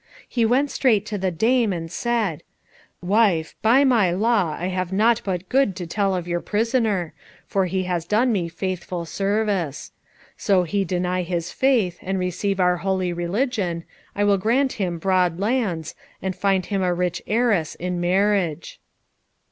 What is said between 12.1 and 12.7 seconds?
receive